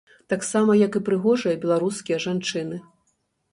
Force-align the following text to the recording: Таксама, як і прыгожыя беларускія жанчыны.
Таксама, 0.31 0.77
як 0.87 0.97
і 0.99 1.01
прыгожыя 1.09 1.59
беларускія 1.67 2.17
жанчыны. 2.27 2.83